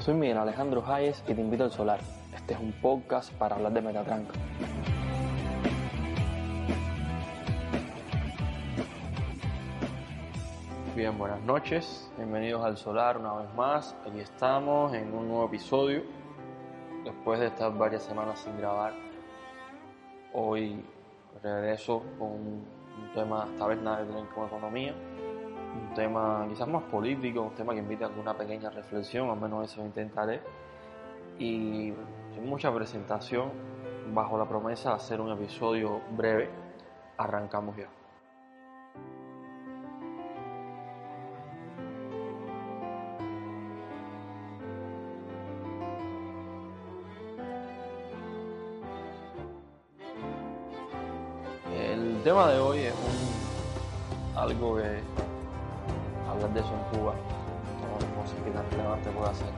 Soy 0.00 0.14
Miguel 0.14 0.38
Alejandro 0.38 0.82
Hayes 0.86 1.22
y 1.28 1.34
te 1.34 1.40
invito 1.42 1.64
al 1.64 1.70
Solar. 1.70 2.00
Este 2.34 2.54
es 2.54 2.60
un 2.60 2.72
podcast 2.72 3.30
para 3.34 3.56
hablar 3.56 3.70
de 3.74 3.82
Metatranca. 3.82 4.32
Bien, 10.96 11.18
buenas 11.18 11.42
noches, 11.42 12.10
bienvenidos 12.16 12.64
al 12.64 12.78
Solar 12.78 13.18
una 13.18 13.34
vez 13.34 13.54
más. 13.54 13.94
Aquí 14.08 14.20
estamos 14.20 14.94
en 14.94 15.12
un 15.12 15.28
nuevo 15.28 15.44
episodio. 15.44 16.02
Después 17.04 17.38
de 17.38 17.48
estar 17.48 17.76
varias 17.76 18.02
semanas 18.02 18.38
sin 18.40 18.56
grabar, 18.56 18.94
hoy 20.32 20.82
regreso 21.42 22.02
con 22.18 22.28
un, 22.28 22.66
tema, 23.14 23.48
esta 23.52 23.66
vez 23.66 23.78
nada 23.82 24.02
que 24.06 24.34
con 24.34 24.46
economía, 24.46 24.94
un 25.74 25.94
tema 25.94 26.46
quizás 26.48 26.68
más 26.68 26.82
político, 26.84 27.42
un 27.42 27.54
tema 27.54 27.72
que 27.72 27.80
invita 27.80 28.06
a 28.06 28.08
alguna 28.08 28.34
pequeña 28.36 28.70
reflexión, 28.70 29.30
al 29.30 29.40
menos 29.40 29.70
eso 29.70 29.84
intentaré. 29.84 30.40
Y 31.38 31.92
sin 32.34 32.46
mucha 32.46 32.72
presentación, 32.74 33.50
bajo 34.12 34.36
la 34.36 34.46
promesa 34.48 34.90
de 34.90 34.96
hacer 34.96 35.20
un 35.20 35.30
episodio 35.32 36.00
breve, 36.16 36.50
arrancamos 37.16 37.76
ya. 37.76 37.88
El 51.72 52.22
tema 52.22 52.48
de 52.48 52.60
hoy 52.60 52.78
es 52.80 52.94
algo 54.36 54.76
que 54.76 55.00
de 56.52 56.60
eso 56.60 56.72
en 56.74 56.98
Cuba 56.98 57.14
no, 58.16 58.26
sé 58.26 58.36
qué 58.44 58.50
tan 58.50 58.68
relevante 58.70 59.10
puede 59.10 59.34
ser, 59.34 59.48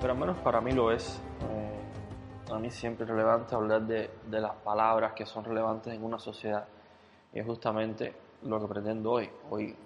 pero 0.00 0.12
al 0.12 0.18
menos 0.18 0.36
para 0.38 0.60
mí 0.60 0.72
lo 0.72 0.90
es. 0.90 1.20
Eh, 1.50 2.52
a 2.52 2.58
mí 2.58 2.70
siempre 2.70 3.04
es 3.04 3.10
relevante 3.10 3.54
hablar 3.54 3.82
de, 3.82 4.10
de 4.26 4.40
las 4.40 4.54
palabras 4.54 5.12
que 5.12 5.26
son 5.26 5.44
relevantes 5.44 5.92
en 5.92 6.02
una 6.02 6.18
sociedad 6.18 6.66
y 7.32 7.40
es 7.40 7.46
justamente 7.46 8.14
lo 8.42 8.60
que 8.60 8.66
pretendo 8.66 9.12
hoy. 9.12 9.30
Hoy 9.50 9.76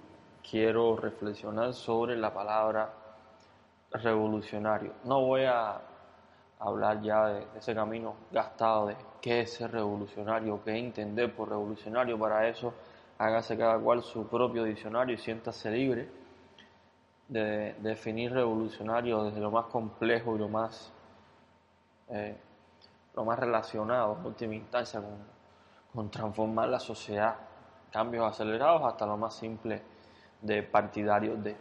quiero 0.48 0.97
reflexionar 0.97 1.75
sobre 1.75 2.17
la 2.17 2.33
palabra 2.33 2.92
revolucionario. 3.91 4.92
No 5.05 5.23
voy 5.23 5.45
a 5.45 5.80
hablar 6.61 7.00
ya 7.03 7.27
de, 7.27 7.47
de 7.47 7.58
ese 7.58 7.75
camino 7.75 8.14
gastado 8.30 8.86
de 8.86 8.97
qué 9.20 9.41
es 9.41 9.55
ser 9.55 9.73
revolucionario, 9.73 10.62
qué 10.64 10.77
entender 10.78 11.34
por 11.34 11.48
revolucionario. 11.48 12.17
Para 12.19 12.47
eso 12.47 12.73
hágase 13.19 13.56
cada 13.56 13.78
cual 13.78 14.03
su 14.03 14.28
propio 14.28 14.62
diccionario 14.62 15.14
y 15.14 15.19
siéntase 15.19 15.70
libre 15.70 16.22
de, 17.33 17.75
de 17.75 17.88
definir 17.88 18.33
revolucionario 18.33 19.25
desde 19.25 19.41
lo 19.41 19.50
más 19.50 19.66
complejo 19.66 20.36
y 20.36 20.38
lo 20.38 20.48
más, 20.48 20.92
eh, 22.11 22.36
lo 23.14 23.24
más 23.24 23.39
relacionado 23.39 24.18
en 24.20 24.27
última 24.27 24.55
instancia 24.55 25.01
con, 25.01 25.17
con 25.95 26.11
transformar 26.11 26.68
la 26.68 26.79
sociedad, 26.79 27.36
cambios 27.90 28.27
acelerados 28.27 28.83
hasta 28.84 29.07
lo 29.07 29.17
más 29.17 29.34
simple 29.34 29.83
de 30.42 30.62
partidarios 30.62 31.42
de. 31.42 31.57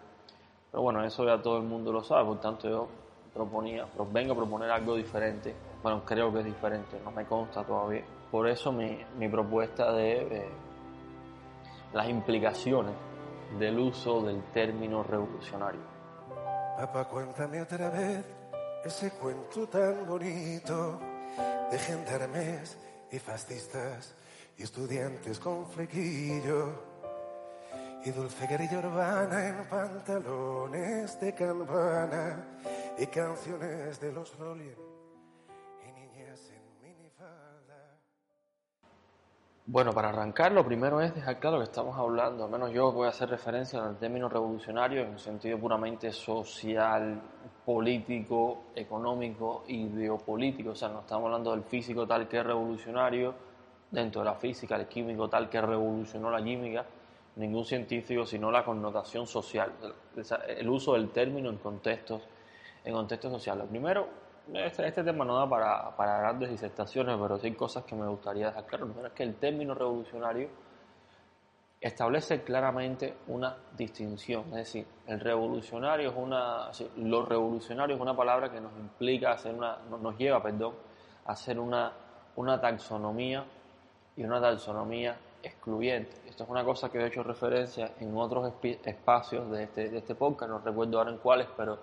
Pero 0.71 0.83
bueno, 0.83 1.03
eso 1.03 1.25
ya 1.25 1.41
todo 1.41 1.57
el 1.57 1.63
mundo 1.63 1.91
lo 1.91 2.03
sabe, 2.03 2.25
por 2.25 2.39
tanto 2.39 2.69
yo 2.69 2.87
proponía, 3.33 3.85
vengo 4.11 4.33
a 4.33 4.35
proponer 4.35 4.71
algo 4.71 4.95
diferente. 4.95 5.55
Bueno, 5.81 6.03
creo 6.05 6.31
que 6.33 6.39
es 6.39 6.45
diferente, 6.45 6.99
no 7.03 7.11
me 7.11 7.25
consta 7.25 7.63
todavía. 7.63 8.03
Por 8.29 8.47
eso 8.47 8.71
mi, 8.71 8.97
mi 9.17 9.27
propuesta 9.29 9.91
de 9.93 10.21
eh, 10.21 10.49
las 11.93 12.07
implicaciones 12.07 12.93
del 13.57 13.79
uso 13.79 14.21
del 14.21 14.43
término 14.51 15.03
revolucionario. 15.03 15.81
Papá, 16.77 17.07
cuéntame 17.07 17.61
otra 17.61 17.89
vez 17.89 18.25
ese 18.83 19.11
cuento 19.11 19.67
tan 19.67 20.05
bonito 20.05 20.99
de 21.69 21.77
gendarmes 21.77 22.77
y 23.11 23.19
fascistas 23.19 24.15
y 24.57 24.63
estudiantes 24.63 25.39
con 25.39 25.67
flequillo 25.67 26.91
y 28.03 28.11
dulce 28.11 28.47
guerrilla 28.47 28.79
urbana 28.79 29.47
en 29.47 29.69
pantalones 29.69 31.19
de 31.19 31.35
campana 31.35 32.43
y 32.97 33.05
canciones 33.07 33.99
de 33.99 34.11
los 34.11 34.37
Rolling 34.39 34.90
Bueno, 39.67 39.93
para 39.93 40.09
arrancar, 40.09 40.51
lo 40.51 40.65
primero 40.65 40.99
es 41.01 41.13
dejar 41.13 41.39
claro 41.39 41.59
que 41.59 41.65
estamos 41.65 41.95
hablando, 41.95 42.45
al 42.45 42.49
menos 42.49 42.71
yo 42.71 42.91
voy 42.91 43.05
a 43.05 43.09
hacer 43.09 43.29
referencia 43.29 43.81
al 43.81 43.95
término 43.97 44.27
revolucionario 44.27 45.01
en 45.01 45.11
un 45.11 45.19
sentido 45.19 45.59
puramente 45.59 46.11
social, 46.11 47.21
político, 47.63 48.63
económico 48.75 49.63
y 49.67 49.85
biopolítico. 49.85 50.71
O 50.71 50.75
sea, 50.75 50.89
no 50.89 51.01
estamos 51.01 51.25
hablando 51.25 51.51
del 51.51 51.63
físico 51.63 52.07
tal 52.07 52.27
que 52.27 52.39
es 52.39 52.45
revolucionario, 52.45 53.35
dentro 53.91 54.21
de 54.21 54.25
la 54.25 54.35
física, 54.35 54.75
el 54.75 54.87
químico 54.87 55.29
tal 55.29 55.47
que 55.47 55.61
revolucionó 55.61 56.31
la 56.31 56.43
química, 56.43 56.83
ningún 57.35 57.63
científico, 57.63 58.25
sino 58.25 58.49
la 58.49 58.65
connotación 58.65 59.27
social, 59.27 59.71
el 60.47 60.69
uso 60.69 60.93
del 60.93 61.11
término 61.11 61.49
en 61.49 61.57
contextos, 61.57 62.23
en 62.83 62.93
contextos 62.93 63.31
sociales. 63.31 63.67
Primero, 63.69 64.07
este, 64.53 64.87
este, 64.87 65.03
tema 65.03 65.23
no 65.23 65.37
da 65.37 65.47
para, 65.47 65.95
para, 65.95 66.19
grandes 66.19 66.49
disertaciones, 66.49 67.17
pero 67.21 67.37
sí 67.37 67.47
hay 67.47 67.53
cosas 67.53 67.83
que 67.83 67.95
me 67.95 68.07
gustaría 68.07 68.47
dejar 68.47 68.65
claro. 68.65 68.87
Es 69.05 69.11
que 69.13 69.23
el 69.23 69.35
término 69.35 69.73
revolucionario 69.73 70.49
establece 71.79 72.43
claramente 72.43 73.15
una 73.27 73.57
distinción, 73.75 74.45
es 74.49 74.55
decir, 74.55 74.85
el 75.07 75.19
revolucionario 75.19 76.11
es 76.11 76.15
una, 76.15 76.69
lo 76.97 77.25
revolucionario 77.25 77.95
es 77.95 78.01
una 78.01 78.15
palabra 78.15 78.51
que 78.51 78.61
nos 78.61 78.71
implica 78.73 79.31
hacer 79.31 79.55
una, 79.55 79.77
nos 79.89 80.15
lleva, 80.15 80.43
perdón, 80.43 80.75
a 81.25 81.31
hacer 81.31 81.59
una, 81.59 81.91
una 82.35 82.61
taxonomía 82.61 83.43
y 84.15 84.23
una 84.23 84.39
taxonomía 84.39 85.17
excluyente. 85.41 86.17
Esto 86.27 86.43
es 86.43 86.49
una 86.51 86.63
cosa 86.63 86.89
que 86.91 86.99
he 86.99 87.07
hecho 87.07 87.23
referencia 87.23 87.93
en 87.99 88.15
otros 88.15 88.53
espacios 88.85 89.49
de 89.49 89.63
este, 89.63 89.89
de 89.89 89.97
este 89.97 90.13
podcast, 90.13 90.51
no 90.51 90.59
recuerdo 90.59 90.99
ahora 90.99 91.09
en 91.09 91.17
cuáles, 91.17 91.47
pero 91.57 91.79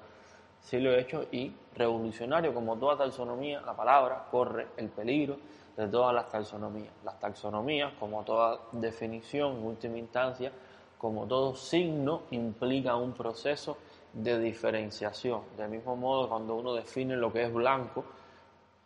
sí 0.60 0.78
lo 0.80 0.92
he 0.92 1.00
hecho 1.00 1.26
y 1.32 1.52
revolucionario, 1.74 2.52
como 2.52 2.76
toda 2.76 2.96
taxonomía, 2.96 3.60
la 3.60 3.74
palabra 3.74 4.26
corre 4.30 4.69
el 4.76 4.88
peligro 4.88 5.36
de 5.76 5.86
todas 5.86 6.14
las 6.14 6.28
taxonomías. 6.28 6.92
Las 7.04 7.19
taxonomías, 7.20 7.92
como 8.00 8.24
toda 8.24 8.58
definición 8.72 9.58
en 9.58 9.64
última 9.64 9.98
instancia, 9.98 10.52
como 10.98 11.26
todo 11.26 11.54
signo, 11.54 12.22
implica 12.32 12.96
un 12.96 13.12
proceso 13.12 13.78
de 14.12 14.38
diferenciación. 14.38 15.42
Del 15.56 15.70
mismo 15.70 15.94
modo, 15.94 16.28
cuando 16.28 16.56
uno 16.56 16.75
define 16.75 17.16
lo 17.16 17.32
que 17.32 17.44
es 17.44 17.52
blanco, 17.52 18.04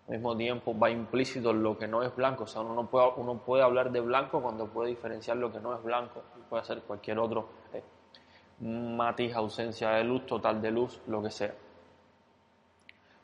al 0.07 0.15
mismo 0.15 0.37
tiempo 0.37 0.79
va 0.79 0.91
implícito 0.91 1.53
lo 1.53 1.79
que 1.79 1.89
no 1.89 2.03
es 2.03 2.15
blanco. 2.15 2.45
O 2.45 2.47
sea, 2.47 2.61
uno, 2.61 2.75
no 2.75 2.87
puede, 2.87 3.13
uno 3.17 3.39
puede 3.39 3.63
hablar 3.63 3.91
de 3.91 4.01
blanco 4.01 4.43
cuando 4.43 4.67
puede 4.67 4.91
diferenciar 4.91 5.39
lo 5.39 5.51
que 5.51 5.61
no 5.61 5.75
es 5.75 5.83
blanco. 5.83 6.23
Puede 6.51 6.65
ser 6.65 6.83
cualquier 6.83 7.19
otro 7.19 7.62
matiz, 8.63 9.35
ausencia 9.35 9.91
de 9.91 10.05
luz, 10.05 10.27
total 10.27 10.63
de 10.63 10.71
luz, 10.71 11.01
lo 11.07 11.23
que 11.23 11.31
sea. 11.31 11.55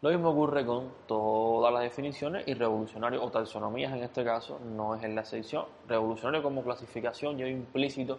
Lo 0.00 0.10
mismo 0.10 0.30
ocurre 0.30 0.64
con 0.64 0.92
todas 1.06 1.72
las 1.72 1.82
definiciones 1.82 2.46
y 2.46 2.54
revolucionario 2.54 3.22
o 3.22 3.30
taxonomías 3.30 3.92
en 3.92 4.04
este 4.04 4.24
caso 4.24 4.60
no 4.60 4.94
es 4.94 5.02
en 5.02 5.14
la 5.16 5.22
excepción. 5.22 5.64
Revolucionario 5.88 6.42
como 6.42 6.62
clasificación 6.62 7.36
lleva 7.36 7.50
implícito 7.50 8.18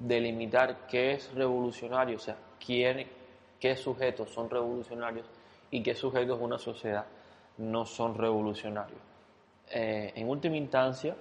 delimitar 0.00 0.86
qué 0.86 1.12
es 1.12 1.34
revolucionario, 1.34 2.16
o 2.16 2.20
sea, 2.20 2.36
quién, 2.64 3.08
qué 3.58 3.74
sujetos 3.74 4.30
son 4.30 4.48
revolucionarios 4.48 5.26
y 5.72 5.82
qué 5.82 5.94
sujetos 5.94 6.38
de 6.38 6.44
una 6.44 6.58
sociedad 6.58 7.06
no 7.56 7.84
son 7.84 8.14
revolucionarios. 8.14 9.00
Eh, 9.70 10.12
en 10.14 10.28
última 10.28 10.56
instancia, 10.56 11.16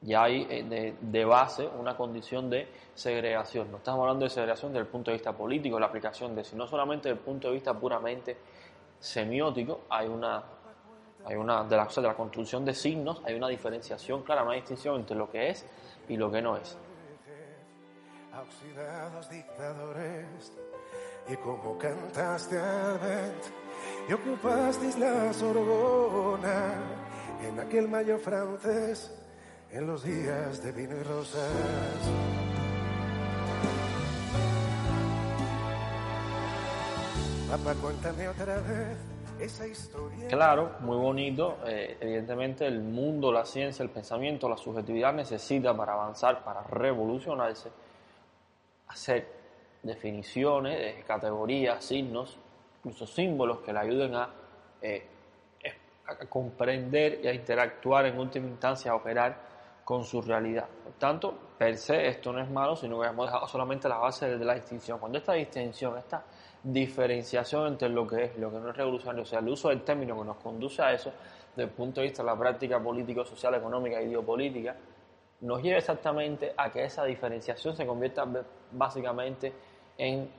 ya 0.00 0.24
hay 0.24 0.46
eh, 0.48 0.62
de, 0.62 0.96
de, 1.00 1.24
base 1.24 1.66
una 1.66 1.96
condición 1.96 2.48
de 2.48 2.68
segregación. 2.94 3.70
No 3.70 3.78
estamos 3.78 4.00
hablando 4.02 4.24
de 4.24 4.30
segregación 4.30 4.72
desde 4.72 4.82
el 4.82 4.88
punto 4.88 5.10
de 5.10 5.16
vista 5.16 5.32
político, 5.32 5.78
la 5.78 5.86
aplicación 5.86 6.34
de, 6.34 6.44
sino 6.44 6.66
solamente 6.66 7.08
desde 7.08 7.18
el 7.20 7.24
punto 7.24 7.48
de 7.48 7.54
vista 7.54 7.74
puramente 7.74 8.36
semiótico, 9.00 9.82
hay 9.88 10.08
una, 10.08 10.42
hay 11.24 11.36
una 11.36 11.64
de, 11.64 11.76
la, 11.76 11.86
de 11.86 12.02
la 12.02 12.14
construcción 12.14 12.64
de 12.64 12.74
signos, 12.74 13.22
hay 13.24 13.34
una 13.34 13.48
diferenciación 13.48 14.22
clara, 14.22 14.42
una 14.42 14.54
distinción 14.54 14.96
entre 14.96 15.16
lo 15.16 15.30
que 15.30 15.50
es 15.50 15.66
y 16.08 16.16
lo 16.16 16.30
que 16.30 16.42
no 16.42 16.56
es. 16.56 16.76
oxidados 18.40 19.28
dictadores 19.30 20.52
y 21.28 21.36
como 21.36 21.76
cantaste 21.76 22.58
al 22.58 22.98
vent 22.98 23.44
y 24.08 24.12
ocupasteis 24.12 24.96
la 24.98 25.32
Sorbona 25.32 26.74
en 27.42 27.60
aquel 27.60 27.88
mayo 27.88 28.18
francés 28.18 29.12
en 29.72 29.86
los 29.86 30.02
días 30.02 30.62
de 30.62 30.72
vino 30.72 30.96
y 30.96 31.02
rosas. 31.02 31.50
Papá, 37.50 37.74
cuéntame 37.80 38.28
otra 38.28 38.60
vez 38.60 38.96
esa 39.40 39.66
historia. 39.66 40.28
Claro, 40.28 40.72
muy 40.80 40.96
bonito. 40.96 41.58
Eh, 41.66 41.96
evidentemente 42.00 42.66
el 42.66 42.80
mundo, 42.80 43.30
la 43.32 43.44
ciencia, 43.44 43.82
el 43.82 43.90
pensamiento, 43.90 44.48
la 44.48 44.56
subjetividad 44.56 45.12
necesita 45.12 45.76
para 45.76 45.94
avanzar, 45.94 46.44
para 46.44 46.62
revolucionarse, 46.62 47.70
hacer 48.88 49.26
definiciones, 49.82 50.78
de 50.78 51.02
categorías, 51.04 51.84
signos, 51.84 52.38
incluso 52.78 53.06
símbolos 53.06 53.60
que 53.60 53.72
le 53.72 53.78
ayuden 53.78 54.14
eh, 54.82 55.06
a 56.06 56.16
comprender 56.26 57.20
y 57.22 57.28
a 57.28 57.34
interactuar 57.34 58.06
en 58.06 58.18
última 58.18 58.46
instancia, 58.46 58.92
a 58.92 58.94
operar 58.94 59.48
con 59.88 60.04
su 60.04 60.20
realidad. 60.20 60.66
Por 60.84 60.92
tanto, 60.98 61.34
per 61.56 61.74
se 61.78 62.08
esto 62.08 62.30
no 62.30 62.42
es 62.42 62.50
malo, 62.50 62.76
sino 62.76 63.00
que 63.00 63.06
hemos 63.06 63.24
dejado 63.24 63.48
solamente 63.48 63.88
la 63.88 63.96
base 63.96 64.36
de 64.36 64.44
la 64.44 64.52
distinción. 64.52 64.98
Cuando 64.98 65.16
esta 65.16 65.32
distinción, 65.32 65.96
esta 65.96 66.26
diferenciación 66.62 67.68
entre 67.68 67.88
lo 67.88 68.06
que 68.06 68.24
es 68.24 68.36
y 68.36 68.38
lo 68.38 68.50
que 68.50 68.58
no 68.58 68.68
es 68.68 68.76
revolucionario, 68.76 69.22
o 69.22 69.24
sea, 69.24 69.38
el 69.38 69.48
uso 69.48 69.70
del 69.70 69.80
término 69.84 70.14
que 70.18 70.26
nos 70.26 70.36
conduce 70.36 70.82
a 70.82 70.92
eso, 70.92 71.10
desde 71.56 71.70
el 71.70 71.70
punto 71.70 72.02
de 72.02 72.08
vista 72.08 72.22
de 72.22 72.26
la 72.26 72.38
práctica 72.38 72.78
político, 72.78 73.24
social, 73.24 73.54
económica 73.54 74.02
y 74.02 74.08
biopolítica, 74.08 74.76
nos 75.40 75.62
lleva 75.62 75.78
exactamente 75.78 76.52
a 76.54 76.70
que 76.70 76.84
esa 76.84 77.06
diferenciación 77.06 77.74
se 77.74 77.86
convierta 77.86 78.26
básicamente 78.72 79.54
en 79.96 80.30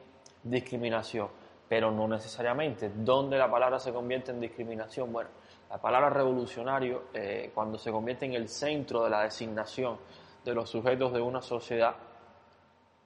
discriminación, 0.43 1.27
pero 1.67 1.89
no 1.89 2.07
necesariamente. 2.07 2.91
¿Dónde 2.97 3.39
la 3.39 3.49
palabra 3.49 3.79
se 3.79 3.91
convierte 3.91 4.29
en 4.29 4.41
discriminación? 4.41 5.11
Bueno, 5.11 5.31
la 5.69 5.77
palabra 5.77 6.09
revolucionario, 6.09 7.03
eh, 7.13 7.51
cuando 7.53 7.77
se 7.77 7.91
convierte 7.91 8.25
en 8.25 8.33
el 8.33 8.49
centro 8.49 9.03
de 9.03 9.09
la 9.11 9.21
designación 9.21 9.97
de 10.43 10.53
los 10.53 10.69
sujetos 10.69 11.13
de 11.13 11.21
una 11.21 11.41
sociedad, 11.41 11.95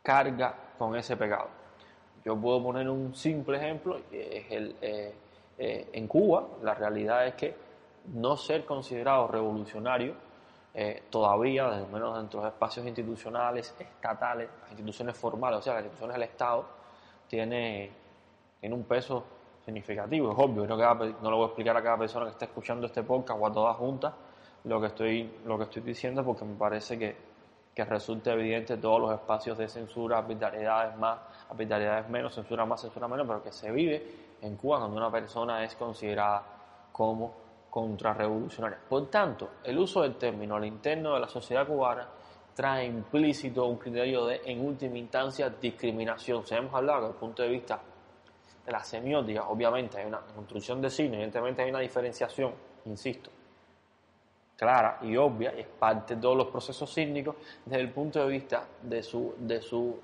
carga 0.01 0.55
con 0.77 0.95
ese 0.95 1.17
pecado. 1.17 1.49
Yo 2.23 2.37
puedo 2.37 2.63
poner 2.63 2.89
un 2.89 3.13
simple 3.13 3.57
ejemplo, 3.57 3.99
es 4.09 4.45
el, 4.49 4.77
eh, 4.81 5.13
eh, 5.57 5.89
en 5.91 6.07
Cuba 6.07 6.47
la 6.61 6.73
realidad 6.73 7.27
es 7.27 7.35
que 7.35 7.55
no 8.13 8.37
ser 8.37 8.65
considerado 8.65 9.27
revolucionario 9.27 10.15
todavía, 11.11 11.69
desde 11.69 11.85
menos 11.93 12.17
dentro 12.17 12.39
de 12.39 12.45
los 12.47 12.53
espacios 12.55 12.87
institucionales, 12.87 13.75
estatales, 13.77 14.49
las 14.61 14.71
instituciones 14.71 15.15
formales, 15.15 15.59
o 15.59 15.61
sea, 15.61 15.75
las 15.75 15.83
instituciones 15.83 16.15
del 16.15 16.23
Estado, 16.23 16.65
tiene, 17.27 17.91
tiene 18.59 18.73
un 18.73 18.83
peso 18.83 19.23
significativo, 19.65 20.31
es 20.31 20.37
obvio, 20.37 20.67
no, 20.67 20.75
no 20.75 21.31
lo 21.31 21.37
voy 21.37 21.43
a 21.43 21.47
explicar 21.47 21.77
a 21.77 21.83
cada 21.83 21.97
persona 21.97 22.25
que 22.25 22.31
esté 22.31 22.45
escuchando 22.45 22.87
este 22.87 23.03
podcast 23.03 23.39
o 23.39 23.47
a 23.47 23.51
todas 23.51 23.77
juntas 23.77 24.13
lo 24.65 24.79
que 24.79 24.87
estoy, 24.87 25.31
lo 25.45 25.57
que 25.57 25.63
estoy 25.65 25.81
diciendo 25.81 26.23
porque 26.23 26.45
me 26.45 26.55
parece 26.55 26.97
que, 26.97 27.15
que 27.73 27.85
resulta 27.85 28.33
evidente 28.33 28.77
todos 28.77 28.99
los 28.99 29.11
espacios 29.13 29.57
de 29.57 29.67
censura, 29.67 30.19
arbitrariedades 30.19 30.97
más, 30.97 31.19
arbitrariedades 31.49 32.09
menos, 32.09 32.33
censura 32.33 32.65
más, 32.65 32.81
censura 32.81 33.07
menos, 33.07 33.27
pero 33.27 33.43
que 33.43 33.51
se 33.51 33.71
vive 33.71 34.35
en 34.41 34.55
Cuba 34.55 34.79
cuando 34.79 34.97
una 34.97 35.11
persona 35.11 35.63
es 35.63 35.75
considerada 35.75 36.43
como 36.91 37.33
contrarrevolucionaria. 37.69 38.79
Por 38.87 39.09
tanto, 39.09 39.49
el 39.63 39.77
uso 39.79 40.03
del 40.03 40.15
término 40.15 40.55
al 40.55 40.65
interno 40.65 41.15
de 41.15 41.21
la 41.21 41.27
sociedad 41.27 41.65
cubana 41.65 42.07
trae 42.53 42.85
implícito 42.85 43.65
un 43.65 43.77
criterio 43.77 44.27
de, 44.27 44.41
en 44.45 44.63
última 44.63 44.97
instancia, 44.97 45.49
discriminación. 45.49 46.45
Se 46.45 46.55
hemos 46.55 46.73
hablado 46.73 47.01
desde 47.01 47.13
el 47.13 47.19
punto 47.19 47.41
de 47.41 47.49
vista 47.49 47.81
la 48.67 48.83
semiótica, 48.83 49.47
obviamente 49.49 49.97
hay 49.97 50.05
una 50.05 50.19
construcción 50.19 50.81
de 50.81 50.89
signos, 50.89 51.15
evidentemente 51.15 51.61
hay 51.61 51.69
una 51.69 51.79
diferenciación, 51.79 52.53
insisto, 52.85 53.29
clara 54.55 54.99
y 55.01 55.17
obvia, 55.17 55.53
y 55.55 55.61
es 55.61 55.67
parte 55.67 56.15
de 56.15 56.21
todos 56.21 56.37
los 56.37 56.47
procesos 56.47 56.91
sísmicos 56.91 57.35
desde 57.65 57.81
el 57.81 57.91
punto 57.91 58.19
de 58.19 58.27
vista 58.27 58.65
de 58.81 59.03
su, 59.03 59.35
de 59.37 59.61
su 59.61 59.99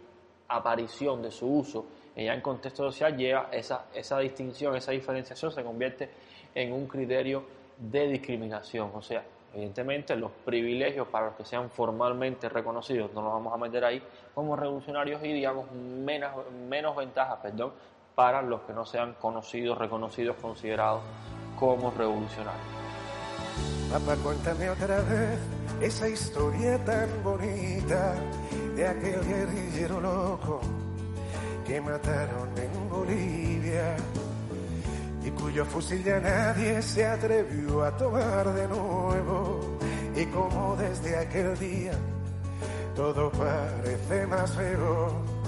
aparición, 0.49 1.21
de 1.21 1.31
su 1.31 1.47
uso, 1.47 1.85
y 2.15 2.25
ya 2.25 2.33
en 2.33 2.41
contexto 2.41 2.83
social 2.91 3.15
lleva 3.15 3.49
esa, 3.51 3.85
esa 3.93 4.19
distinción, 4.19 4.75
esa 4.75 4.91
diferenciación 4.91 5.51
se 5.51 5.63
convierte 5.63 6.09
en 6.53 6.73
un 6.73 6.87
criterio 6.87 7.43
de 7.77 8.07
discriminación, 8.07 8.91
o 8.93 9.01
sea, 9.01 9.23
evidentemente 9.53 10.15
los 10.15 10.31
privilegios 10.31 11.07
para 11.07 11.27
los 11.27 11.35
que 11.35 11.45
sean 11.45 11.69
formalmente 11.69 12.49
reconocidos, 12.49 13.13
no 13.13 13.21
nos 13.21 13.33
vamos 13.33 13.53
a 13.53 13.57
meter 13.57 13.85
ahí 13.85 14.03
como 14.33 14.55
revolucionarios 14.55 15.23
y 15.23 15.33
digamos 15.33 15.71
menos, 15.71 16.51
menos 16.51 16.95
ventajas, 16.95 17.39
perdón, 17.41 17.71
para 18.19 18.41
los 18.41 18.59
que 18.63 18.73
no 18.73 18.85
sean 18.85 19.13
conocidos, 19.13 19.77
reconocidos, 19.77 20.35
considerados 20.41 20.99
como 21.57 21.89
revolucionarios. 21.89 22.67
Papá, 23.89 24.17
cuéntame 24.21 24.69
otra 24.69 24.99
vez 25.03 25.39
esa 25.79 26.09
historia 26.09 26.77
tan 26.83 27.07
bonita 27.23 28.15
de 28.75 28.85
aquel 28.85 29.25
guerrillero 29.25 30.01
loco 30.01 30.59
que 31.65 31.79
mataron 31.79 32.49
en 32.57 32.89
Bolivia 32.89 33.95
y 35.23 35.31
cuyo 35.31 35.63
fusil 35.63 36.03
ya 36.03 36.19
nadie 36.19 36.81
se 36.81 37.05
atrevió 37.05 37.85
a 37.85 37.95
tomar 37.95 38.53
de 38.53 38.67
nuevo 38.67 39.61
y 40.13 40.25
como 40.25 40.75
desde 40.75 41.15
aquel 41.15 41.57
día 41.57 41.93
todo 42.97 43.31
parece 43.31 44.27
más 44.27 44.51
feo 44.51 45.38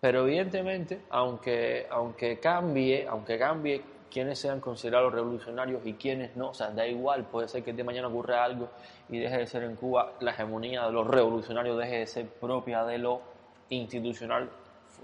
pero 0.00 0.26
evidentemente, 0.26 1.02
aunque, 1.10 1.86
aunque 1.90 2.40
cambie, 2.40 3.06
aunque 3.06 3.38
cambie 3.38 3.82
quienes 4.10 4.38
sean 4.38 4.58
considerados 4.60 5.12
revolucionarios 5.12 5.82
y 5.84 5.92
quienes 5.94 6.34
no, 6.36 6.48
o 6.48 6.54
sea, 6.54 6.70
da 6.70 6.86
igual, 6.86 7.26
puede 7.26 7.48
ser 7.48 7.62
que 7.62 7.72
de 7.72 7.84
mañana 7.84 8.08
ocurra 8.08 8.42
algo 8.42 8.70
y 9.08 9.18
deje 9.18 9.38
de 9.38 9.46
ser 9.46 9.62
en 9.62 9.76
Cuba 9.76 10.14
la 10.20 10.32
hegemonía 10.32 10.86
de 10.86 10.92
los 10.92 11.06
revolucionarios, 11.06 11.78
deje 11.78 11.98
de 11.98 12.06
ser 12.06 12.26
propia 12.28 12.84
de 12.84 12.98
lo 12.98 13.20
institucional, 13.68 14.50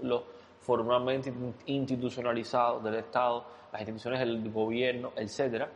lo 0.01 0.23
formalmente 0.59 1.31
institucionalizado 1.67 2.79
del 2.81 2.95
Estado, 2.95 3.45
las 3.71 3.81
instituciones 3.81 4.19
del 4.19 4.51
gobierno, 4.51 5.13
etcétera, 5.15 5.69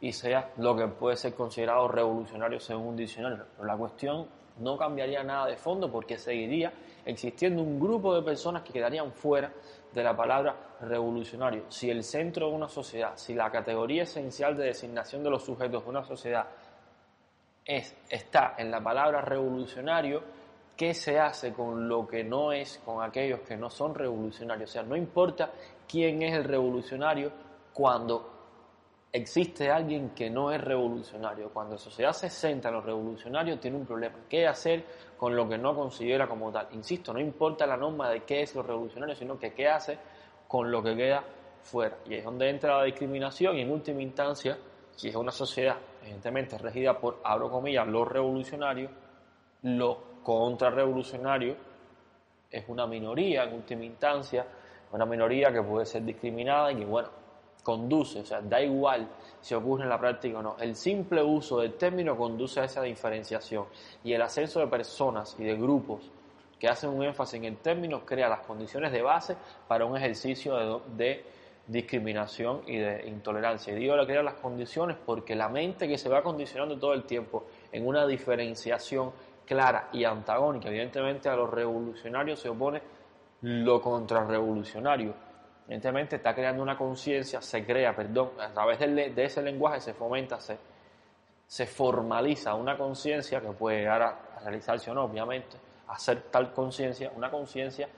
y 0.00 0.12
sea 0.12 0.52
lo 0.58 0.76
que 0.76 0.86
puede 0.88 1.16
ser 1.16 1.34
considerado 1.34 1.88
revolucionario 1.88 2.60
según 2.60 2.88
un 2.88 2.96
diccionario. 2.96 3.44
Pero 3.56 3.66
la 3.66 3.76
cuestión 3.76 4.26
no 4.60 4.76
cambiaría 4.76 5.24
nada 5.24 5.46
de 5.46 5.56
fondo 5.56 5.90
porque 5.90 6.18
seguiría 6.18 6.72
existiendo 7.04 7.62
un 7.62 7.80
grupo 7.80 8.14
de 8.14 8.22
personas 8.22 8.62
que 8.62 8.72
quedarían 8.72 9.12
fuera 9.12 9.52
de 9.92 10.02
la 10.02 10.16
palabra 10.16 10.56
revolucionario. 10.80 11.64
Si 11.68 11.90
el 11.90 12.02
centro 12.02 12.48
de 12.48 12.54
una 12.54 12.68
sociedad, 12.68 13.12
si 13.16 13.34
la 13.34 13.50
categoría 13.50 14.04
esencial 14.04 14.56
de 14.56 14.64
designación 14.64 15.22
de 15.22 15.30
los 15.30 15.44
sujetos 15.44 15.84
de 15.84 15.90
una 15.90 16.04
sociedad 16.04 16.46
es, 17.64 17.96
está 18.08 18.54
en 18.58 18.70
la 18.70 18.82
palabra 18.82 19.20
revolucionario, 19.20 20.22
¿qué 20.76 20.94
se 20.94 21.18
hace 21.18 21.52
con 21.52 21.88
lo 21.88 22.06
que 22.06 22.24
no 22.24 22.52
es, 22.52 22.80
con 22.84 23.02
aquellos 23.02 23.40
que 23.40 23.56
no 23.56 23.70
son 23.70 23.94
revolucionarios? 23.94 24.70
O 24.70 24.72
sea, 24.72 24.82
no 24.82 24.96
importa 24.96 25.50
quién 25.86 26.22
es 26.22 26.34
el 26.34 26.44
revolucionario 26.44 27.30
cuando 27.72 28.31
existe 29.12 29.70
alguien 29.70 30.10
que 30.10 30.30
no 30.30 30.50
es 30.50 30.60
revolucionario. 30.60 31.50
Cuando 31.50 31.74
la 31.74 31.78
sociedad 31.78 32.12
se 32.12 32.30
centra 32.30 32.70
en 32.70 32.76
los 32.76 32.84
revolucionarios, 32.84 33.60
tiene 33.60 33.76
un 33.76 33.84
problema. 33.84 34.20
¿Qué 34.28 34.46
hacer 34.46 34.84
con 35.16 35.36
lo 35.36 35.46
que 35.48 35.58
no 35.58 35.74
considera 35.74 36.26
como 36.26 36.50
tal? 36.50 36.68
Insisto, 36.72 37.12
no 37.12 37.20
importa 37.20 37.66
la 37.66 37.76
norma 37.76 38.08
de 38.08 38.22
qué 38.24 38.42
es 38.42 38.54
lo 38.54 38.62
revolucionario, 38.62 39.14
sino 39.14 39.38
que 39.38 39.52
qué 39.52 39.68
hace 39.68 39.98
con 40.48 40.70
lo 40.70 40.82
que 40.82 40.96
queda 40.96 41.22
fuera. 41.62 41.98
Y 42.06 42.14
es 42.14 42.24
donde 42.24 42.48
entra 42.48 42.78
la 42.78 42.84
discriminación 42.84 43.56
y 43.58 43.60
en 43.60 43.70
última 43.70 44.00
instancia, 44.00 44.56
si 44.96 45.08
es 45.08 45.14
una 45.14 45.30
sociedad 45.30 45.76
evidentemente 46.02 46.58
regida 46.58 46.98
por, 46.98 47.20
abro 47.22 47.50
comillas, 47.50 47.86
lo 47.86 48.04
revolucionario, 48.04 48.90
lo 49.62 50.22
contrarrevolucionario 50.22 51.56
es 52.50 52.64
una 52.68 52.86
minoría 52.86 53.44
en 53.44 53.54
última 53.54 53.84
instancia, 53.84 54.46
una 54.90 55.06
minoría 55.06 55.52
que 55.52 55.62
puede 55.62 55.86
ser 55.86 56.04
discriminada 56.04 56.72
y 56.72 56.76
que, 56.76 56.84
bueno, 56.84 57.21
conduce, 57.62 58.20
o 58.20 58.24
sea, 58.24 58.40
da 58.40 58.60
igual 58.60 59.08
si 59.40 59.54
ocurre 59.54 59.84
en 59.84 59.88
la 59.88 59.98
práctica 59.98 60.38
o 60.38 60.42
no, 60.42 60.56
el 60.58 60.74
simple 60.74 61.22
uso 61.22 61.60
del 61.60 61.74
término 61.74 62.16
conduce 62.16 62.60
a 62.60 62.64
esa 62.64 62.82
diferenciación. 62.82 63.66
Y 64.04 64.12
el 64.12 64.22
ascenso 64.22 64.60
de 64.60 64.66
personas 64.66 65.36
y 65.38 65.44
de 65.44 65.56
grupos 65.56 66.10
que 66.58 66.68
hacen 66.68 66.90
un 66.90 67.02
énfasis 67.02 67.34
en 67.34 67.44
el 67.44 67.56
término 67.56 68.04
crea 68.04 68.28
las 68.28 68.40
condiciones 68.40 68.92
de 68.92 69.02
base 69.02 69.36
para 69.66 69.84
un 69.84 69.96
ejercicio 69.96 70.82
de, 70.96 71.24
discriminación 71.64 72.62
y 72.66 72.76
de 72.76 73.06
intolerancia. 73.06 73.72
Y 73.72 73.76
digo 73.76 73.96
que 73.98 74.06
crea 74.06 74.22
las 74.22 74.34
condiciones 74.34 74.96
porque 75.06 75.36
la 75.36 75.48
mente 75.48 75.86
que 75.86 75.96
se 75.96 76.08
va 76.08 76.20
condicionando 76.20 76.76
todo 76.76 76.92
el 76.92 77.04
tiempo 77.04 77.44
en 77.70 77.86
una 77.86 78.04
diferenciación 78.04 79.12
clara 79.46 79.88
y 79.92 80.02
antagónica, 80.02 80.68
evidentemente 80.68 81.28
a 81.28 81.36
los 81.36 81.48
revolucionarios 81.48 82.40
se 82.40 82.48
opone 82.48 82.82
lo 83.42 83.80
contrarrevolucionario 83.80 85.14
evidentemente 85.66 86.16
está 86.16 86.34
creando 86.34 86.62
una 86.62 86.76
conciencia, 86.76 87.40
se 87.40 87.64
crea, 87.64 87.94
perdón, 87.94 88.30
a 88.40 88.48
través 88.52 88.78
de, 88.78 89.12
ese 89.16 89.42
lenguaje 89.42 89.80
se 89.80 89.94
fomenta, 89.94 90.40
se, 90.40 90.58
se 91.46 91.66
formaliza 91.66 92.54
una 92.54 92.76
conciencia 92.76 93.40
que 93.40 93.50
puede 93.50 93.78
llegar 93.78 94.02
a, 94.02 94.18
realizarse 94.42 94.90
o 94.90 94.94
no, 94.94 95.04
obviamente, 95.04 95.56
hacer 95.88 96.22
tal 96.30 96.52
conciencia, 96.52 97.12
una 97.14 97.30
conciencia 97.30 97.88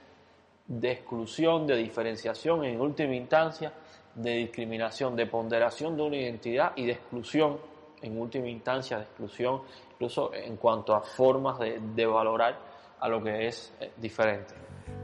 de 0.67 0.91
exclusión, 0.91 1.65
de 1.65 1.75
diferenciación, 1.75 2.63
en 2.65 2.79
última 2.79 3.15
instancia, 3.15 3.73
de 4.13 4.31
discriminación, 4.31 5.15
de 5.15 5.25
ponderación 5.25 5.97
de 5.97 6.03
una 6.03 6.15
identidad 6.17 6.73
y 6.75 6.85
de 6.85 6.93
exclusión, 6.93 7.59
en 8.01 8.19
última 8.19 8.47
instancia, 8.47 8.97
de 8.97 9.03
exclusión, 9.03 9.61
incluso 9.93 10.33
en 10.33 10.57
cuanto 10.57 10.93
a 10.93 11.01
formas 11.01 11.57
de, 11.59 12.05
valorar 12.05 12.57
a 12.99 13.07
lo 13.09 13.23
que 13.23 13.47
es 13.47 13.73
eh, 13.79 13.91
diferente. 13.97 14.53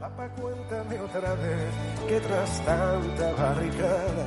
Papá, 0.00 0.28
cuéntame 0.40 1.00
otra 1.00 1.34
vez 1.34 1.74
que 2.08 2.20
tras 2.20 2.64
tanta 2.64 3.32
barricada 3.32 4.26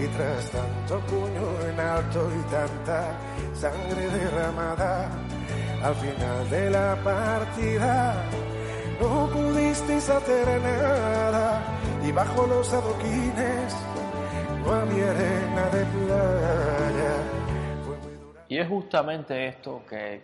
y 0.00 0.06
tras 0.08 0.50
tanto 0.50 1.00
puño 1.06 1.68
en 1.70 1.80
alto 1.80 2.30
y 2.30 2.50
tanta 2.50 3.18
sangre 3.54 4.08
derramada, 4.10 5.10
al 5.82 5.94
final 5.94 6.50
de 6.50 6.70
la 6.70 6.96
partida 7.02 8.14
no 9.00 9.28
pudisteis 9.28 10.10
hacer 10.10 10.60
nada 10.60 11.62
y 12.04 12.12
bajo 12.12 12.46
los 12.46 12.72
adoquines 12.72 13.76
no 14.64 14.72
había 14.72 15.10
arena 15.10 15.70
de 15.70 15.84
playa. 15.84 17.14
Y 18.48 18.58
es 18.58 18.68
justamente 18.68 19.46
esto 19.46 19.82
que, 19.88 20.22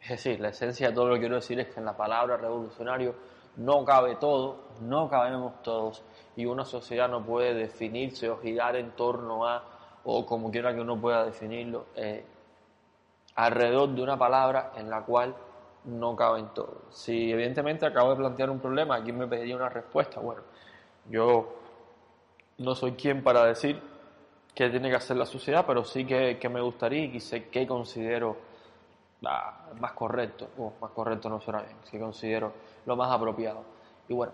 es 0.00 0.08
decir, 0.08 0.40
la 0.40 0.50
esencia 0.50 0.88
de 0.88 0.94
todo 0.94 1.08
lo 1.08 1.14
que 1.14 1.20
quiero 1.20 1.36
decir 1.36 1.58
es 1.58 1.68
que 1.68 1.80
en 1.80 1.86
la 1.86 1.96
palabra 1.96 2.36
revolucionario 2.36 3.14
no 3.56 3.84
cabe 3.84 4.16
todo, 4.16 4.56
no 4.80 5.08
cabemos 5.08 5.62
todos 5.62 6.02
y 6.36 6.46
una 6.46 6.64
sociedad 6.64 7.08
no 7.08 7.22
puede 7.22 7.54
definirse 7.54 8.28
o 8.30 8.38
girar 8.38 8.76
en 8.76 8.92
torno 8.92 9.46
a, 9.46 9.62
o 10.04 10.24
como 10.24 10.50
quiera 10.50 10.74
que 10.74 10.80
uno 10.80 11.00
pueda 11.00 11.24
definirlo, 11.24 11.86
eh, 11.96 12.24
alrededor 13.36 13.90
de 13.90 14.02
una 14.02 14.18
palabra 14.18 14.72
en 14.76 14.90
la 14.90 15.02
cual 15.02 15.34
no 15.84 16.14
caben 16.14 16.48
todos. 16.54 16.78
Si 16.90 17.30
evidentemente 17.32 17.86
acabo 17.86 18.10
de 18.10 18.16
plantear 18.16 18.50
un 18.50 18.60
problema, 18.60 18.96
aquí 18.96 19.12
me 19.12 19.26
pediría 19.26 19.56
una 19.56 19.68
respuesta. 19.68 20.20
Bueno, 20.20 20.42
yo 21.08 21.54
no 22.58 22.74
soy 22.74 22.92
quien 22.92 23.22
para 23.22 23.46
decir 23.46 23.80
qué 24.54 24.68
tiene 24.68 24.90
que 24.90 24.96
hacer 24.96 25.16
la 25.16 25.26
sociedad, 25.26 25.64
pero 25.66 25.84
sí 25.84 26.04
que, 26.04 26.38
me 26.50 26.60
gustaría 26.60 27.04
y 27.04 27.20
sé 27.20 27.48
qué 27.48 27.66
considero 27.66 28.36
ah, 29.26 29.68
más 29.78 29.92
correcto, 29.92 30.48
o 30.58 30.72
más 30.80 30.90
correcto 30.92 31.28
no 31.28 31.40
será 31.40 31.62
bien, 31.62 31.76
que 31.90 31.98
considero 31.98 32.52
lo 32.86 32.96
más 32.96 33.10
apropiado. 33.10 33.64
Y 34.08 34.14
bueno, 34.14 34.32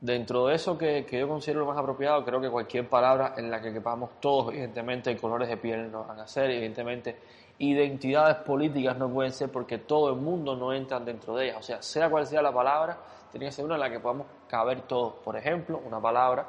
dentro 0.00 0.46
de 0.46 0.54
eso 0.54 0.76
que, 0.76 1.04
que, 1.04 1.20
yo 1.20 1.28
considero 1.28 1.60
lo 1.60 1.66
más 1.66 1.78
apropiado, 1.78 2.24
creo 2.24 2.40
que 2.40 2.50
cualquier 2.50 2.88
palabra 2.88 3.34
en 3.36 3.50
la 3.50 3.60
que 3.60 3.72
quepamos 3.72 4.20
todos, 4.20 4.52
evidentemente, 4.52 5.16
colores 5.16 5.48
de 5.48 5.56
piel 5.56 5.90
no 5.90 6.04
van 6.04 6.20
a 6.20 6.26
ser, 6.26 6.50
evidentemente, 6.50 7.16
identidades 7.58 8.36
políticas 8.38 8.96
no 8.98 9.08
pueden 9.08 9.32
ser 9.32 9.50
porque 9.50 9.78
todo 9.78 10.10
el 10.10 10.16
mundo 10.16 10.54
no 10.56 10.72
entra 10.72 11.00
dentro 11.00 11.36
de 11.36 11.46
ellas. 11.46 11.58
O 11.58 11.62
sea, 11.62 11.82
sea 11.82 12.10
cual 12.10 12.26
sea 12.26 12.42
la 12.42 12.52
palabra, 12.52 12.98
tiene 13.30 13.46
que 13.46 13.52
ser 13.52 13.64
una 13.64 13.74
en 13.74 13.80
la 13.80 13.90
que 13.90 14.00
podamos 14.00 14.26
caber 14.48 14.82
todos. 14.82 15.14
Por 15.24 15.36
ejemplo, 15.36 15.80
una 15.84 16.00
palabra 16.00 16.46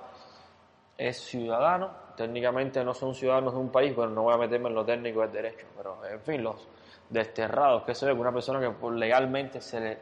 es 0.97 1.17
ciudadano, 1.17 1.91
técnicamente 2.17 2.83
no 2.83 2.93
son 2.93 3.15
ciudadanos 3.15 3.53
de 3.53 3.59
un 3.59 3.69
país, 3.69 3.95
bueno, 3.95 4.11
no 4.11 4.23
voy 4.23 4.33
a 4.33 4.37
meterme 4.37 4.67
en 4.67 4.75
lo 4.75 4.83
técnico 4.83 5.21
del 5.21 5.31
derecho, 5.31 5.67
pero 5.77 6.03
en 6.05 6.19
fin, 6.19 6.43
los 6.43 6.67
desterrados, 7.09 7.83
que 7.83 7.95
se 7.95 8.05
ve 8.05 8.13
que 8.13 8.19
una 8.19 8.33
persona 8.33 8.59
que 8.59 8.89
legalmente 8.91 9.61
se 9.61 9.79
le, 9.79 9.97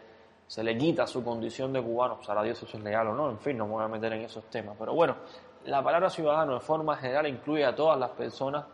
se 0.48 0.63
le 0.63 0.75
quita 0.77 1.05
su 1.05 1.24
condición 1.24 1.74
de 1.74 1.84
cubano, 1.84 2.15
pues 2.15 2.29
a 2.29 2.41
Dios 2.41 2.63
eso 2.63 2.77
es 2.77 2.84
legal 2.84 3.07
o 3.07 3.13
no, 3.13 3.29
en 3.29 3.38
fin, 3.38 3.57
no 3.57 3.67
me 3.67 3.74
voy 3.74 3.84
a 3.84 3.88
meter 3.88 4.13
en 4.13 4.22
esos 4.22 4.45
temas, 4.50 4.75
pero 4.79 4.95
bueno, 4.95 5.17
la 5.65 5.84
palabra 5.84 6.10
ciudadano 6.10 6.53
de 6.53 6.62
forma 6.62 6.95
general 6.95 7.27
incluye 7.27 7.65
a 7.65 7.75
todas 7.75 8.00
las 8.00 8.12
personas 8.12 8.65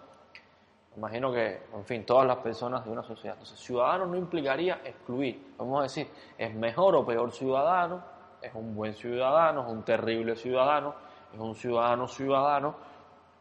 Imagino 0.98 1.32
que, 1.32 1.62
en 1.74 1.86
fin, 1.86 2.06
todas 2.06 2.28
las 2.28 2.38
personas 2.38 2.84
de 2.84 2.92
una 2.92 3.02
sociedad. 3.02 3.36
Entonces, 3.36 3.58
ciudadano 3.60 4.06
no 4.08 4.18
implicaría 4.18 4.82
excluir. 4.84 5.54
Vamos 5.58 5.80
a 5.80 5.84
decir, 5.84 6.10
es 6.38 6.54
mejor 6.54 6.96
o 6.96 7.06
peor 7.06 7.32
ciudadano, 7.32 8.04
es 8.42 8.54
un 8.54 8.76
buen 8.76 8.94
ciudadano, 8.94 9.62
es 9.62 9.72
un 9.72 9.84
terrible 9.84 10.36
ciudadano, 10.36 10.94
es 11.34 11.40
un 11.40 11.56
ciudadano 11.56 12.08
ciudadano, 12.10 12.76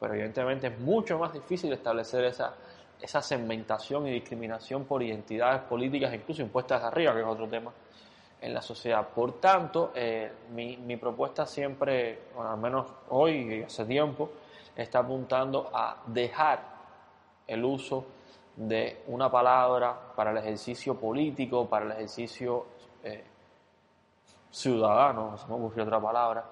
pero 0.00 0.14
evidentemente 0.14 0.68
es 0.68 0.78
mucho 0.80 1.18
más 1.18 1.32
difícil 1.32 1.72
establecer 1.72 2.24
esa, 2.24 2.54
esa 3.00 3.20
segmentación 3.20 4.06
y 4.06 4.12
discriminación 4.12 4.84
por 4.84 5.02
identidades 5.02 5.60
políticas, 5.62 6.12
incluso 6.14 6.40
impuestas 6.40 6.82
arriba, 6.82 7.12
que 7.12 7.20
es 7.20 7.26
otro 7.26 7.46
tema 7.46 7.70
en 8.40 8.54
la 8.54 8.62
sociedad. 8.62 9.06
Por 9.08 9.38
tanto, 9.40 9.92
eh, 9.94 10.32
mi, 10.54 10.78
mi, 10.78 10.96
propuesta 10.96 11.46
siempre, 11.46 12.22
bueno, 12.34 12.50
al 12.50 12.58
menos 12.58 12.86
hoy 13.10 13.58
y 13.58 13.62
hace 13.62 13.84
tiempo, 13.84 14.30
está 14.74 15.00
apuntando 15.00 15.70
a 15.72 16.02
dejar 16.06 16.62
el 17.46 17.62
uso 17.62 18.06
de 18.56 19.02
una 19.08 19.30
palabra 19.30 19.94
para 20.16 20.30
el 20.30 20.38
ejercicio 20.38 20.94
político, 20.94 21.68
para 21.68 21.84
el 21.84 21.92
ejercicio 21.92 22.66
eh, 23.02 23.24
ciudadano, 24.50 25.32
no 25.32 25.36
se 25.36 25.46
me 25.46 25.54
ocurrió 25.54 25.84
otra 25.84 26.00
palabra, 26.00 26.44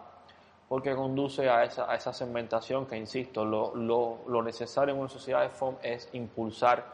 porque 0.68 0.94
conduce 0.94 1.48
a 1.48 1.64
esa, 1.64 1.90
a 1.90 1.94
esa 1.94 2.12
segmentación 2.12 2.86
que, 2.86 2.96
insisto, 2.96 3.44
lo, 3.44 3.74
lo, 3.74 4.42
necesario 4.42 4.94
en 4.94 5.00
una 5.00 5.08
sociedad 5.08 5.42
de 5.42 5.48
FOM 5.48 5.76
es 5.82 6.08
impulsar, 6.12 6.84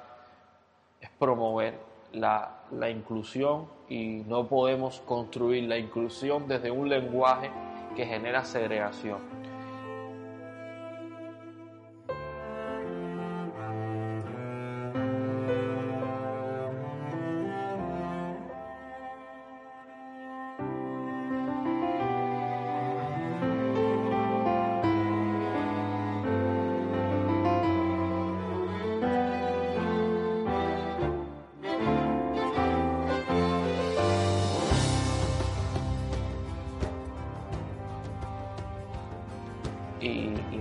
es 1.00 1.10
promover 1.18 1.78
la, 2.12 2.60
la 2.70 2.88
inclusión 2.88 3.66
y 3.88 4.22
no 4.26 4.46
podemos 4.46 5.00
construir 5.00 5.64
la 5.64 5.76
inclusión 5.76 6.46
desde 6.46 6.70
un 6.70 6.88
lenguaje 6.88 7.50
que 7.96 8.06
genera 8.06 8.44
segregación. 8.44 9.43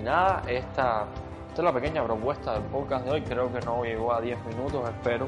Nada, 0.03 0.43
esta, 0.48 1.05
esta 1.48 1.62
es 1.62 1.63
la 1.63 1.74
pequeña 1.74 2.03
propuesta 2.03 2.53
del 2.53 2.63
podcast 2.63 3.05
de 3.05 3.12
hoy. 3.12 3.22
Creo 3.22 3.51
que 3.51 3.60
no 3.62 3.83
llegó 3.83 4.13
a 4.13 4.22
10 4.22 4.45
minutos, 4.45 4.88
espero. 4.88 5.27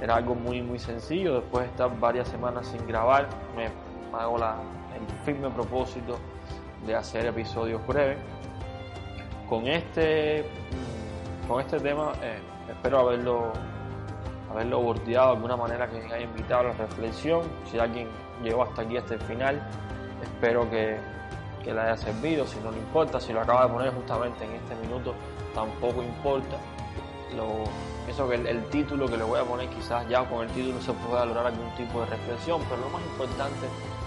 Era 0.00 0.16
algo 0.16 0.34
muy, 0.34 0.62
muy 0.62 0.78
sencillo. 0.78 1.40
Después 1.40 1.64
de 1.64 1.70
estar 1.70 2.00
varias 2.00 2.28
semanas 2.28 2.66
sin 2.66 2.86
grabar, 2.86 3.28
me 3.56 3.68
hago 4.16 4.38
la, 4.38 4.56
el 4.94 5.16
firme 5.24 5.50
propósito 5.50 6.18
de 6.86 6.94
hacer 6.94 7.26
episodios 7.26 7.86
breves. 7.86 8.18
Con 9.48 9.66
este, 9.66 10.44
con 11.46 11.60
este 11.60 11.78
tema, 11.80 12.12
eh, 12.22 12.38
espero 12.68 13.00
haberlo, 13.00 13.52
haberlo 14.50 14.80
bordeado 14.80 15.30
de 15.30 15.36
alguna 15.36 15.56
manera 15.56 15.88
que 15.88 15.98
haya 15.98 16.20
invitado 16.20 16.60
a 16.60 16.64
la 16.64 16.72
reflexión. 16.72 17.42
Si 17.70 17.78
alguien 17.78 18.08
llegó 18.42 18.62
hasta 18.62 18.82
aquí, 18.82 18.96
hasta 18.96 19.14
el 19.14 19.20
final, 19.20 19.60
espero 20.22 20.68
que 20.70 21.17
que 21.64 21.72
le 21.72 21.80
haya 21.80 21.96
servido, 21.96 22.46
si 22.46 22.58
no 22.60 22.70
le 22.70 22.78
importa, 22.78 23.20
si 23.20 23.32
lo 23.32 23.40
acaba 23.40 23.66
de 23.66 23.72
poner 23.72 23.92
justamente 23.94 24.44
en 24.44 24.52
este 24.52 24.74
minuto, 24.76 25.14
tampoco 25.54 26.02
importa. 26.02 26.56
Lo, 27.36 27.64
pienso 28.04 28.28
que 28.28 28.36
el, 28.36 28.64
título 28.70 29.06
que 29.06 29.16
le 29.16 29.24
voy 29.24 29.38
a 29.38 29.44
poner 29.44 29.68
quizás 29.68 30.08
ya 30.08 30.24
con 30.24 30.46
el 30.46 30.50
título 30.52 30.80
se 30.80 30.92
puede 30.92 31.26
lograr 31.26 31.46
algún 31.46 31.70
tipo 31.76 32.00
de 32.00 32.06
reflexión, 32.06 32.60
pero 32.68 32.80
lo 32.80 32.88
más 32.90 33.02
importante 33.02 33.66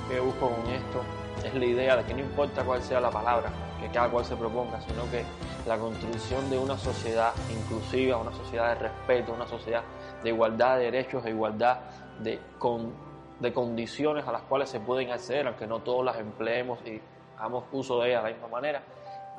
que 0.10 0.20
busco 0.20 0.50
con 0.50 0.68
esto 0.72 1.02
es 1.46 1.54
la 1.54 1.66
idea 1.66 1.96
de 1.98 2.04
que 2.04 2.14
no 2.14 2.22
importa 2.22 2.64
cuál 2.64 2.82
sea 2.82 3.00
la 3.00 3.10
palabra 3.10 3.52
que 3.82 3.90
cada 3.90 4.10
cual 4.10 4.24
se 4.24 4.36
proponga, 4.36 4.80
sino 4.82 5.10
que 5.10 5.24
la 5.68 5.78
construcción 5.78 6.50
de 6.50 6.58
una 6.58 6.78
sociedad 6.78 7.34
inclusiva, 7.52 8.18
una 8.18 8.32
sociedad 8.32 8.70
de 8.70 8.76
respeto, 8.76 9.34
una 9.34 9.48
sociedad 9.48 9.84
de 10.24 10.30
igualdad 10.30 10.78
de 10.78 10.86
derechos, 10.86 11.24
de 11.24 11.32
igualdad 11.32 11.80
de, 12.20 12.40
con, 12.60 12.94
de 13.40 13.52
condiciones 13.52 14.28
a 14.28 14.32
las 14.32 14.44
cuales 14.44 14.70
se 14.70 14.80
pueden 14.80 15.12
acceder, 15.12 15.48
aunque 15.48 15.66
no 15.66 15.80
todos 15.80 16.06
las 16.06 16.18
empleemos 16.18 16.80
y 16.86 17.02
hagamos 17.42 17.64
uso 17.72 18.00
de 18.02 18.10
ella 18.10 18.18
de 18.20 18.30
la 18.30 18.34
misma 18.36 18.48
manera, 18.48 18.82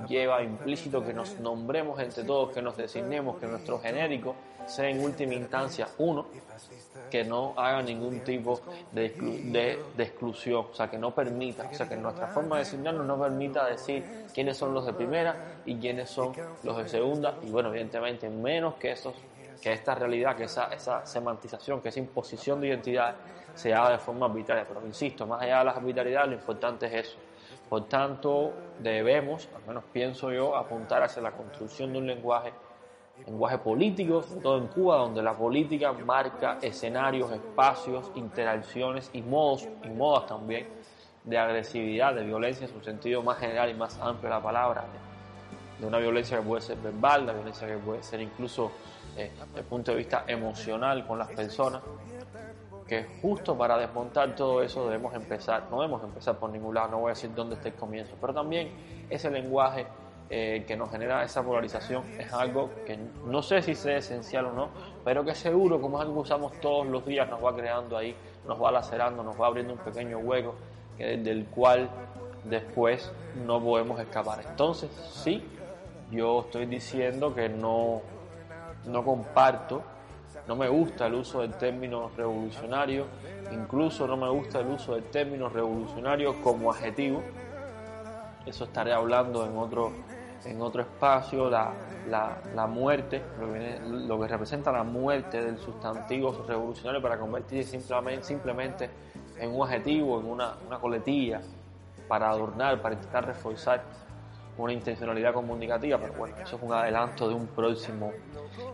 lleva 0.08 0.42
implícito 0.42 1.04
que 1.04 1.14
nos 1.14 1.38
nombremos 1.38 2.00
entre 2.00 2.24
todos, 2.24 2.50
que 2.52 2.60
nos 2.60 2.76
designemos, 2.76 3.36
que 3.38 3.46
nuestro 3.46 3.78
genérico 3.78 4.34
sea 4.66 4.88
en 4.88 5.00
última 5.00 5.34
instancia 5.34 5.86
uno, 5.98 6.26
que 7.08 7.22
no 7.24 7.54
haga 7.56 7.80
ningún 7.82 8.20
tipo 8.20 8.60
de, 8.90 9.10
de, 9.96 10.02
exclusión, 10.02 10.66
o 10.72 10.74
sea, 10.74 10.90
que 10.90 10.98
no 10.98 11.14
permita, 11.14 11.68
o 11.70 11.74
sea, 11.74 11.88
que 11.88 11.96
nuestra 11.96 12.26
forma 12.28 12.56
de 12.56 12.64
designarnos 12.64 13.06
no 13.06 13.20
permita 13.20 13.66
decir 13.66 14.26
quiénes 14.34 14.56
son 14.56 14.74
los 14.74 14.84
de 14.84 14.94
primera 14.94 15.60
y 15.64 15.76
quiénes 15.76 16.10
son 16.10 16.32
los 16.64 16.76
de 16.76 16.88
segunda, 16.88 17.36
y 17.42 17.50
bueno, 17.50 17.68
evidentemente 17.68 18.28
menos 18.28 18.74
que 18.74 18.92
esos 18.92 19.14
que 19.60 19.72
esta 19.72 19.94
realidad, 19.94 20.34
que 20.34 20.44
esa, 20.44 20.74
esa 20.74 21.06
semantización, 21.06 21.80
que 21.80 21.90
esa 21.90 22.00
imposición 22.00 22.60
de 22.60 22.66
identidad 22.66 23.14
se 23.54 23.72
haga 23.72 23.90
de 23.90 23.98
forma 23.98 24.26
arbitraria. 24.26 24.66
Pero 24.66 24.84
insisto, 24.84 25.24
más 25.24 25.40
allá 25.40 25.60
de 25.60 25.64
las 25.66 25.76
arbitrariedades, 25.76 26.30
lo 26.30 26.34
importante 26.34 26.86
es 26.86 27.06
eso, 27.06 27.18
por 27.72 27.88
tanto, 27.88 28.52
debemos, 28.80 29.48
al 29.56 29.66
menos 29.66 29.84
pienso 29.90 30.30
yo, 30.30 30.54
apuntar 30.56 31.02
hacia 31.04 31.22
la 31.22 31.30
construcción 31.32 31.90
de 31.90 32.00
un 32.00 32.06
lenguaje 32.06 32.52
lenguaje 33.24 33.56
político, 33.56 34.22
sobre 34.22 34.40
todo 34.42 34.58
en 34.58 34.66
Cuba, 34.66 34.98
donde 34.98 35.22
la 35.22 35.32
política 35.32 35.90
marca 35.94 36.58
escenarios, 36.60 37.32
espacios, 37.32 38.12
interacciones 38.14 39.08
y 39.14 39.22
modos, 39.22 39.66
y 39.84 39.88
modos 39.88 40.26
también 40.26 40.68
de 41.24 41.38
agresividad, 41.38 42.14
de 42.14 42.24
violencia 42.24 42.66
en 42.66 42.74
su 42.74 42.84
sentido 42.84 43.22
más 43.22 43.38
general 43.38 43.70
y 43.70 43.74
más 43.74 43.98
amplio 44.00 44.28
de 44.28 44.36
la 44.36 44.42
palabra, 44.42 44.84
de, 45.80 45.86
una 45.86 45.96
violencia 45.96 46.36
que 46.36 46.42
puede 46.42 46.60
ser 46.60 46.76
verbal, 46.76 47.24
de 47.24 47.32
violencia 47.32 47.66
que 47.66 47.78
puede 47.78 48.02
ser 48.02 48.20
incluso 48.20 48.70
eh, 49.16 49.30
desde 49.46 49.60
el 49.60 49.64
punto 49.64 49.92
de 49.92 49.96
vista 49.96 50.24
emocional 50.26 51.06
con 51.06 51.18
las 51.18 51.28
personas, 51.28 51.80
que 52.86 53.04
justo 53.22 53.56
para 53.56 53.78
desmontar 53.78 54.34
todo 54.34 54.62
eso 54.62 54.86
debemos 54.86 55.14
empezar, 55.14 55.64
no 55.70 55.80
debemos 55.80 56.02
empezar 56.04 56.36
por 56.38 56.50
ningún 56.50 56.74
lado, 56.74 56.88
no 56.88 56.98
voy 57.00 57.10
a 57.10 57.14
decir 57.14 57.34
dónde 57.34 57.56
está 57.56 57.68
el 57.68 57.74
comienzo, 57.74 58.14
pero 58.20 58.34
también 58.34 58.70
ese 59.08 59.30
lenguaje 59.30 59.86
eh, 60.34 60.64
que 60.66 60.76
nos 60.76 60.90
genera 60.90 61.22
esa 61.22 61.42
polarización 61.42 62.04
es 62.18 62.32
algo 62.32 62.70
que 62.86 62.98
no 63.26 63.42
sé 63.42 63.60
si 63.60 63.74
sea 63.74 63.98
esencial 63.98 64.46
o 64.46 64.52
no, 64.52 64.68
pero 65.04 65.24
que 65.24 65.34
seguro, 65.34 65.80
como 65.80 65.98
es 65.98 66.02
algo 66.02 66.14
que 66.14 66.20
usamos 66.20 66.58
todos 66.60 66.86
los 66.86 67.04
días, 67.04 67.28
nos 67.28 67.44
va 67.44 67.54
creando 67.54 67.96
ahí, 67.96 68.16
nos 68.46 68.60
va 68.60 68.72
lacerando, 68.72 69.22
nos 69.22 69.38
va 69.38 69.48
abriendo 69.48 69.74
un 69.74 69.80
pequeño 69.80 70.18
hueco 70.18 70.54
que, 70.96 71.18
del 71.18 71.46
cual 71.46 71.90
después 72.44 73.12
no 73.44 73.62
podemos 73.62 74.00
escapar. 74.00 74.40
Entonces, 74.48 74.90
sí, 75.12 75.46
yo 76.10 76.40
estoy 76.40 76.64
diciendo 76.64 77.34
que 77.34 77.48
no, 77.48 78.00
no 78.86 79.04
comparto, 79.04 79.82
no 80.46 80.56
me 80.56 80.68
gusta 80.68 81.06
el 81.06 81.14
uso 81.14 81.40
del 81.40 81.54
término 81.54 82.10
revolucionario, 82.16 83.06
incluso 83.52 84.06
no 84.06 84.16
me 84.16 84.28
gusta 84.28 84.60
el 84.60 84.68
uso 84.68 84.94
del 84.94 85.04
término 85.04 85.48
revolucionario 85.48 86.40
como 86.42 86.70
adjetivo. 86.70 87.22
Eso 88.44 88.64
estaré 88.64 88.92
hablando 88.92 89.46
en 89.46 89.56
otro, 89.56 89.92
en 90.44 90.60
otro 90.60 90.82
espacio, 90.82 91.48
la, 91.48 91.72
la, 92.08 92.66
muerte, 92.66 93.22
lo 93.88 94.20
que, 94.20 94.26
representa 94.26 94.72
la 94.72 94.82
muerte 94.82 95.42
del 95.42 95.58
sustantivo 95.58 96.44
revolucionario 96.46 97.00
para 97.00 97.18
convertirse 97.18 97.78
simplemente, 97.78 98.24
simplemente 98.24 98.90
en 99.38 99.54
un 99.54 99.66
adjetivo, 99.66 100.18
en 100.20 100.26
una, 100.26 100.54
una 100.66 100.78
coletilla 100.78 101.40
para 102.08 102.28
adornar, 102.30 102.82
para 102.82 102.94
intentar 102.96 103.26
reforzar 103.26 103.84
una 104.58 104.72
intencionalidad 104.72 105.32
comunicativa, 105.32 105.98
pero 105.98 106.12
bueno, 106.14 106.36
eso 106.36 106.56
es 106.56 106.62
un 106.62 106.72
adelanto 106.72 107.28
de 107.28 107.34
un 107.34 107.46
próximo 107.46 108.12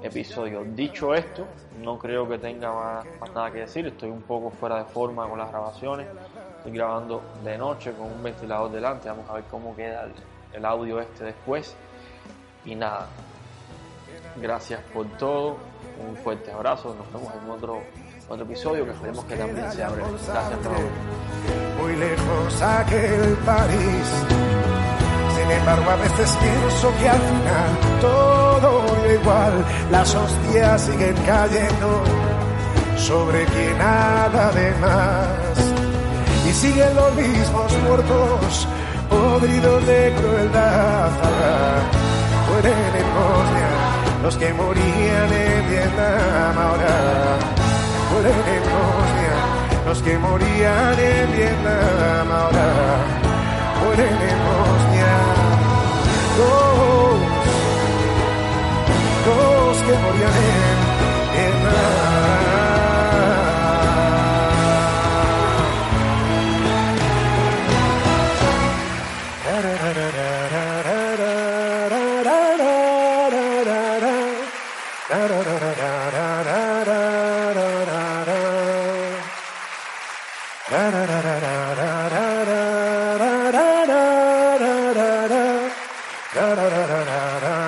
episodio. 0.03 0.65
Dicho 0.65 1.15
esto, 1.15 1.47
no 1.83 1.99
creo 1.99 2.29
que 2.29 2.39
tenga 2.39 2.73
más, 2.73 3.07
nada 3.33 3.51
que 3.51 3.61
decir, 3.61 3.87
estoy 3.87 4.11
un 4.11 4.23
poco 4.23 4.51
fuera 4.51 4.79
de 4.79 4.85
forma 4.85 5.29
con 5.29 5.39
las 5.39 5.49
grabaciones, 5.51 6.09
estoy 6.59 6.73
grabando 6.73 7.23
de 7.45 7.57
noche 7.57 7.93
con 7.93 8.07
un 8.07 8.23
ventilador 8.23 8.71
delante, 8.71 9.09
vamos 9.09 9.29
a 9.31 9.35
ver 9.35 9.45
cómo 9.51 9.75
queda 9.77 10.09
el, 10.53 10.65
audio 10.65 11.01
este 11.01 11.25
después. 11.25 11.77
Y 12.65 12.75
nada, 12.75 13.07
gracias 14.37 14.81
por 14.93 15.07
todo, 15.17 15.57
un 16.09 16.17
fuerte 16.17 16.51
abrazo, 16.51 16.95
nos 16.95 17.11
vemos 17.13 17.33
en 17.35 17.51
otro, 17.51 17.81
otro 18.29 18.45
episodio 18.45 18.85
que 18.85 18.91
esperemos 18.91 19.25
que 19.25 19.37
también 19.37 19.73
sea 19.73 19.89
breve. 19.91 20.09
Gracias 20.27 20.59
Muy 21.81 21.97
lejos 21.97 22.63
aquel 22.63 23.37
París, 23.47 24.25
embargo 25.51 25.91
a 25.91 25.97
veces 25.97 26.37
pienso 26.41 26.93
que 26.99 27.09
al 27.09 27.21
final 27.21 28.01
todo 28.01 28.89
igual, 29.13 29.65
las 29.91 30.15
hostias 30.15 30.83
siguen 30.83 31.15
cayendo 31.27 32.03
sobre 32.97 33.45
quien 33.47 33.79
nada 33.79 34.51
de 34.53 34.75
más. 34.81 35.29
Y 36.49 36.53
siguen 36.53 36.95
los 36.95 37.15
mismos 37.15 37.73
muertos 37.87 38.69
podridos 39.09 39.87
de 39.87 40.15
crueldad. 40.19 41.11
Mueren 42.49 42.95
en 42.97 44.23
los 44.23 44.37
que 44.37 44.53
morían 44.53 45.33
en 45.33 45.71
Vietnam 45.71 46.59
ahora. 46.59 47.39
Mueren 48.13 48.45
en 48.57 49.89
los 49.89 50.03
que 50.03 50.19
morían 50.19 50.99
en 50.99 51.37
Vietnam 51.37 52.33
ahora. 52.33 52.69
Mueren 53.85 54.19
los, 56.39 57.19
que 59.83 59.93
morían 59.93 60.68
da 86.39 86.55
da 86.55 86.69
da 86.71 87.05
da 87.05 87.41
da. 87.41 87.68